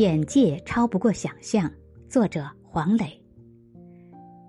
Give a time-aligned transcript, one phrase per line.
[0.00, 1.70] 眼界超不过想象。
[2.08, 3.22] 作者黄磊。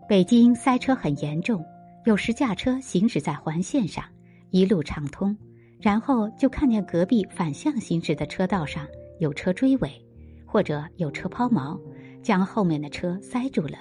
[0.08, 1.62] 北京塞车很严重，
[2.06, 4.02] 有时驾车行驶在环线上，
[4.52, 5.38] 一路畅通，
[5.82, 8.87] 然后就看见隔壁反向行驶的车道上
[9.19, 9.92] 有车追尾，
[10.46, 11.78] 或者有车抛锚，
[12.24, 13.78] 将后面的车塞住了。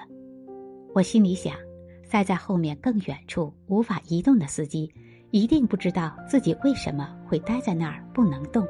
[0.93, 1.55] 我心里想，
[2.03, 4.93] 塞在后面更远处无法移动的司机，
[5.29, 8.67] 一定不知道自己为什么会待在那儿不能动。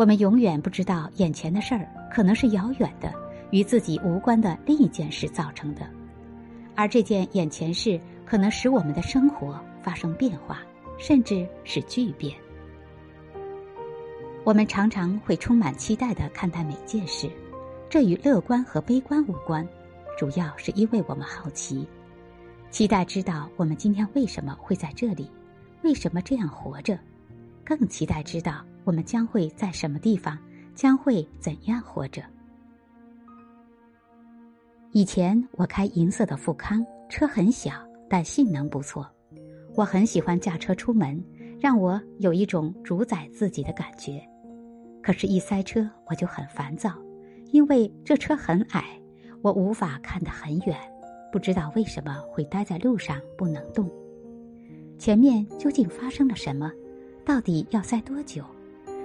[0.00, 3.12] 我们永远不知道眼前的事儿可能是遥远的、
[3.50, 5.86] 与自己无关的另一件事造成的，
[6.74, 10.62] 而这件眼前事可能使我们的生活发生变化，
[10.96, 12.34] 甚至是巨变。
[14.42, 17.30] 我们常常会充满期待的看待每件事，
[17.90, 19.68] 这与乐观和悲观无关，
[20.16, 21.86] 主要是因为我们好奇，
[22.70, 25.30] 期待知道我们今天为什么会在这里，
[25.82, 26.98] 为什么这样活着，
[27.62, 28.64] 更期待知道。
[28.90, 30.36] 我们将会在什么地方？
[30.74, 32.24] 将会怎样活着？
[34.90, 37.70] 以前我开银色的富康，车很小，
[38.08, 39.08] 但性能不错。
[39.76, 41.22] 我很喜欢驾车出门，
[41.60, 44.20] 让我有一种主宰自己的感觉。
[45.00, 46.92] 可是，一塞车我就很烦躁，
[47.52, 49.00] 因为这车很矮，
[49.40, 50.76] 我无法看得很远，
[51.30, 53.88] 不知道为什么会待在路上不能动。
[54.98, 56.72] 前面究竟发生了什么？
[57.24, 58.44] 到底要塞多久？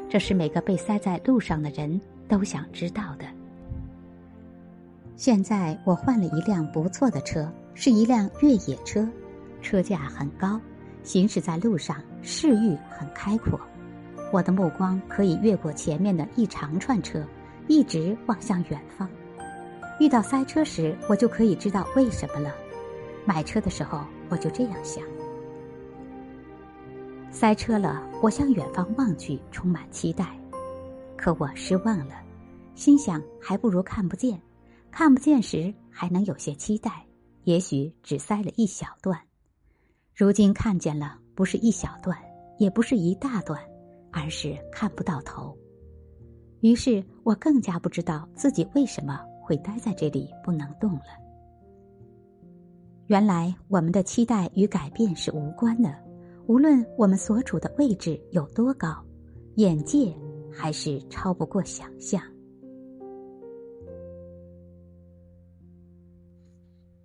[0.09, 3.25] 这是每个被塞在路上的人都想知道的。
[5.16, 9.08] 现在我换了一辆不错的车，是一辆越野车，
[9.62, 10.59] 车架很高，
[11.03, 13.59] 行驶在路上视域很开阔。
[14.31, 17.23] 我的目光可以越过前面的一长串车，
[17.67, 19.08] 一直望向远方。
[20.00, 22.53] 遇到塞车时，我就可以知道为什么了。
[23.23, 25.03] 买车的时候，我就这样想。
[27.36, 30.39] 塞车了，我向远方望去，充满期待。
[31.17, 32.16] 可我失望了，
[32.75, 34.41] 心想还不如看不见。
[34.89, 37.06] 看不见时还能有些期待，
[37.44, 39.19] 也许只塞了一小段。
[40.16, 42.18] 如今看见了，不是一小段，
[42.57, 43.62] 也不是一大段，
[44.13, 45.53] 而是看不到头。
[46.62, 51.03] 于是我更加不知道自己为什么会待在这里不能动了。
[53.07, 56.04] 原来我们的期待与改变是无关的。
[56.47, 59.03] 无论我们所处的位置有多高，
[59.56, 60.13] 眼界
[60.51, 62.22] 还是超不过想象。